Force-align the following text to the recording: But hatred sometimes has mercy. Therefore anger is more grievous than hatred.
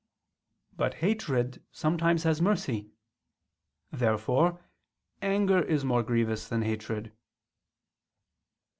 But 0.75 0.95
hatred 0.95 1.63
sometimes 1.71 2.23
has 2.23 2.41
mercy. 2.41 2.89
Therefore 3.91 4.65
anger 5.21 5.61
is 5.61 5.85
more 5.85 6.01
grievous 6.01 6.47
than 6.49 6.63
hatred. 6.63 7.11